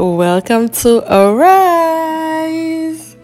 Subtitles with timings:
[0.00, 3.16] Welcome to Arise.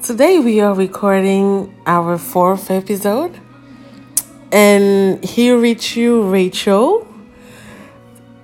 [0.00, 3.36] Today we are recording our fourth episode.
[4.52, 7.04] And here with you, Rachel.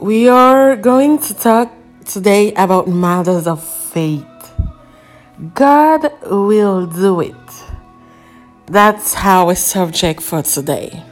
[0.00, 1.72] We are going to talk
[2.04, 4.26] today about matters of faith.
[5.54, 7.36] God will do it.
[8.66, 11.04] That's our subject for today.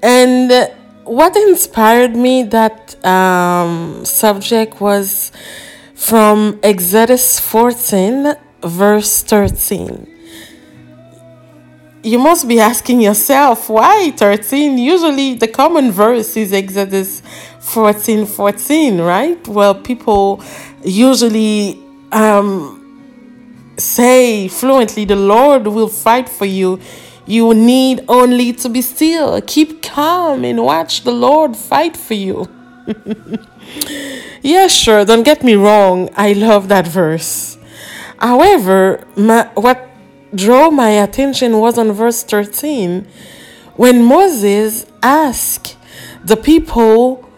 [0.00, 0.72] And
[1.04, 5.32] what inspired me that um, subject was
[5.94, 10.08] from Exodus 14, verse 13.
[12.04, 14.78] You must be asking yourself, why 13?
[14.78, 17.22] Usually the common verse is Exodus
[17.60, 19.46] 14 14, right?
[19.46, 20.42] Well, people
[20.82, 22.82] usually um,
[23.76, 26.80] say fluently, The Lord will fight for you.
[27.26, 29.40] You need only to be still.
[29.42, 32.48] Keep calm and watch the Lord fight for you.
[34.42, 36.10] yeah, sure, don't get me wrong.
[36.16, 37.58] I love that verse.
[38.18, 39.88] However, my, what
[40.34, 43.06] drew my attention was on verse 13
[43.76, 45.76] when Moses asked
[46.24, 47.28] the people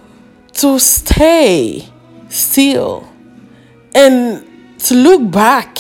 [0.55, 1.89] to stay
[2.29, 3.09] still
[3.95, 5.79] and to look back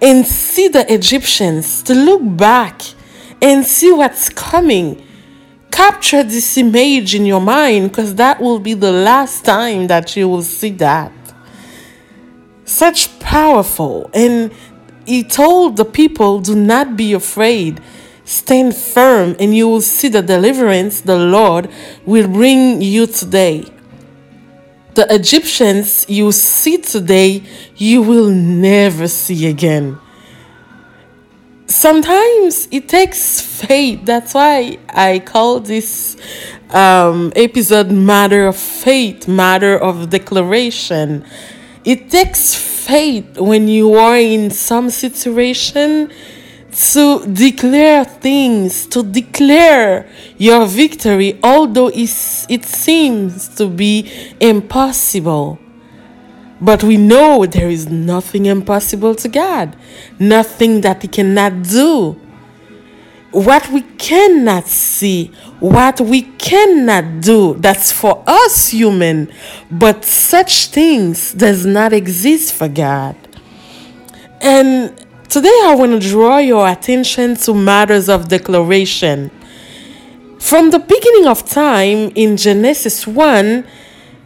[0.00, 2.82] and see the Egyptians, to look back
[3.40, 5.02] and see what's coming.
[5.70, 10.28] Capture this image in your mind because that will be the last time that you
[10.28, 11.12] will see that.
[12.64, 14.10] Such powerful.
[14.14, 14.52] And
[15.06, 17.80] he told the people, Do not be afraid.
[18.24, 21.70] Stand firm, and you will see the deliverance the Lord
[22.04, 23.64] will bring you today.
[24.94, 27.44] The Egyptians you see today,
[27.76, 29.98] you will never see again.
[31.76, 34.06] Sometimes it takes faith.
[34.06, 36.16] That's why I call this
[36.70, 41.26] um, episode Matter of Faith, Matter of Declaration.
[41.84, 46.10] It takes faith when you are in some situation
[46.72, 52.08] to declare things, to declare your victory, although it
[52.64, 54.10] seems to be
[54.40, 55.58] impossible.
[56.60, 59.76] But we know there is nothing impossible to God,
[60.18, 62.18] nothing that He cannot do.
[63.30, 65.26] What we cannot see,
[65.60, 69.30] what we cannot do, that's for us human,
[69.70, 73.14] but such things does not exist for God.
[74.40, 74.96] And
[75.28, 79.30] today I want to draw your attention to matters of declaration.
[80.38, 83.66] From the beginning of time in Genesis 1,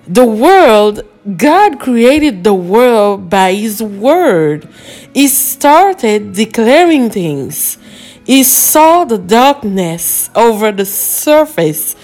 [0.06, 1.02] the world
[1.36, 4.66] God created the world by His word.
[5.12, 7.76] He started declaring things.
[8.24, 11.94] He saw the darkness over the surface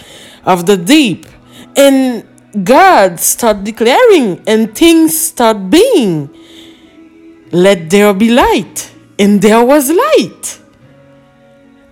[0.44, 1.26] of the deep.
[1.76, 2.26] And
[2.62, 6.28] God started declaring, and things start being.
[7.53, 8.93] Let there be light.
[9.19, 10.60] And there was light.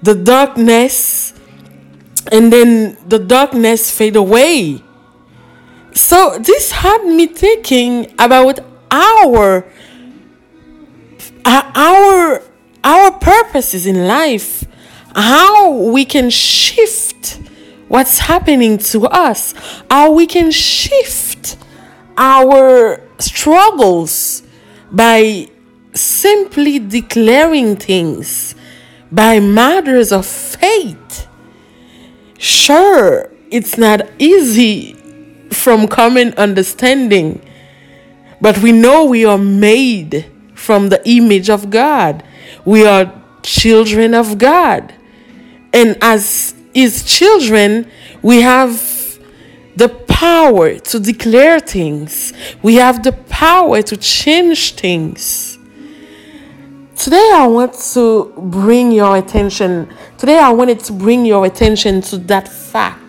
[0.02, 1.32] The darkness,
[2.30, 4.83] and then the darkness fade away
[5.94, 8.59] so this had me thinking about
[8.91, 9.65] our
[11.44, 12.43] uh, our
[12.82, 14.65] our purposes in life,
[15.15, 17.41] how we can shift
[17.87, 19.55] what's happening to us,
[19.88, 21.56] how we can shift
[22.16, 24.43] our struggles
[24.91, 25.49] by
[25.94, 28.56] simply declaring things
[29.12, 31.28] by matters of faith.
[32.37, 34.97] Sure, it's not easy
[35.54, 37.41] from common understanding.
[38.41, 42.22] But we know we are made from the image of God.
[42.65, 44.93] We are children of God.
[45.72, 47.91] And as His children,
[48.22, 49.19] we have
[49.76, 52.32] the power to declare things,
[52.62, 55.59] we have the power to change things.
[56.97, 62.19] Today, I want to bring your attention, today, I wanted to bring your attention to
[62.19, 63.03] that fact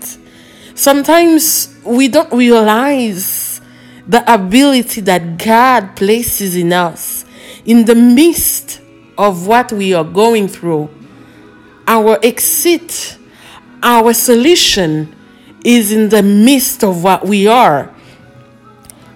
[0.75, 3.61] Sometimes we don't realize
[4.05, 7.23] the ability that God places in us
[7.63, 8.81] in the midst
[9.17, 10.89] of what we are going through.
[11.87, 13.17] Our exit,
[13.81, 15.15] our solution
[15.63, 17.93] is in the midst of what we are.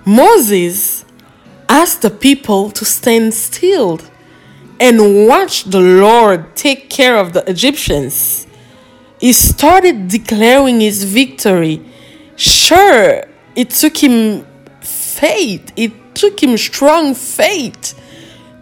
[0.06, 1.04] Moses
[1.68, 4.00] asked the people to stand still
[4.80, 8.48] and watch the Lord take care of the Egyptians
[9.20, 11.86] he started declaring his victory.
[12.36, 13.24] Sure,
[13.56, 14.46] it took him
[14.82, 18.00] faith, it took him strong faith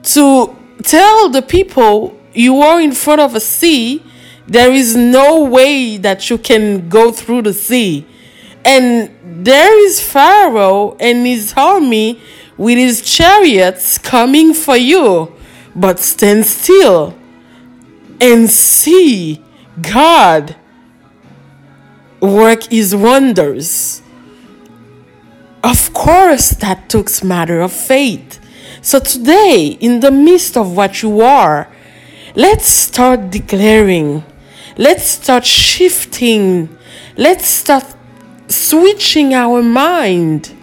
[0.03, 4.03] to tell the people you are in front of a sea,
[4.47, 8.05] there is no way that you can go through the sea.
[8.63, 12.21] And there is Pharaoh and his army
[12.57, 15.33] with his chariots coming for you.
[15.75, 17.17] But stand still
[18.19, 19.43] and see
[19.81, 20.55] God
[22.19, 24.01] work his wonders.
[25.63, 28.39] Of course, that took matter of faith.
[28.81, 31.67] So today, in the midst of what you are,
[32.35, 34.23] let's start declaring.
[34.77, 36.69] Let's start shifting.
[37.15, 37.83] Let's start
[38.47, 40.55] switching our mind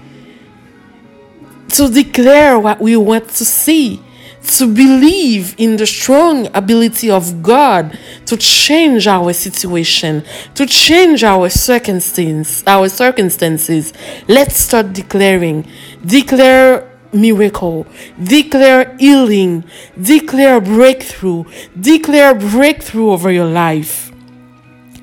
[1.70, 4.00] to declare what we want to see,
[4.46, 10.22] to believe in the strong ability of God to change our situation,
[10.54, 13.92] to change our circumstance, our circumstances.
[14.28, 15.66] Let's start declaring.
[16.04, 17.86] Declare miracle,
[18.22, 19.64] declare healing,
[20.00, 21.44] declare breakthrough,
[21.78, 24.12] declare breakthrough over your life.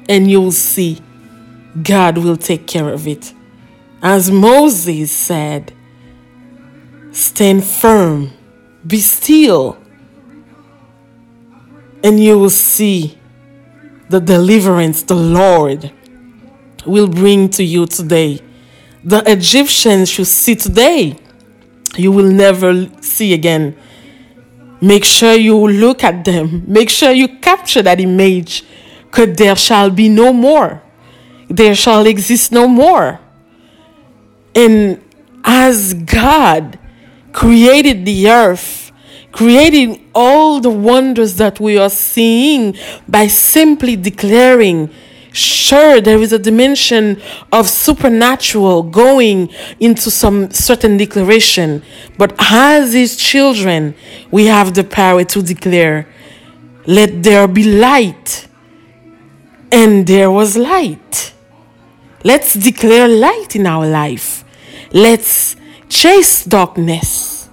[0.08, 1.02] And you'll see
[1.82, 3.34] God will take care of it.
[4.04, 5.74] As Moses said,
[7.12, 8.32] stand firm,
[8.86, 9.78] be still,
[12.04, 13.18] and you will see
[14.10, 15.92] the deliverance the Lord
[16.86, 18.42] will bring to you today.
[19.04, 21.18] The Egyptians you see today,
[21.96, 23.78] you will never see again.
[24.82, 28.64] Make sure you look at them, make sure you capture that image,
[29.06, 30.82] because there shall be no more
[31.52, 33.20] there shall exist no more.
[34.56, 35.04] And
[35.44, 36.80] as God
[37.34, 38.92] created the earth,
[39.32, 42.76] creating all the wonders that we are seeing
[43.08, 44.90] by simply declaring,
[45.32, 49.50] sure, there is a dimension of supernatural going
[49.80, 51.82] into some certain declaration.
[52.18, 53.96] But as His children,
[54.30, 56.08] we have the power to declare,
[56.86, 58.48] let there be light.
[59.72, 61.34] And there was light.
[62.26, 64.44] Let's declare light in our life.
[64.92, 65.56] Let's
[65.92, 67.50] chase darkness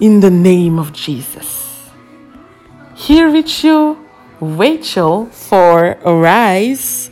[0.00, 1.90] in the name of Jesus.
[2.94, 3.98] Here with you,
[4.40, 7.10] Rachel for Arise,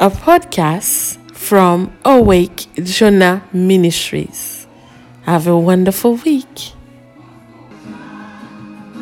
[0.00, 4.66] a podcast from Awake Jonah Ministries.
[5.26, 6.72] Have a wonderful week.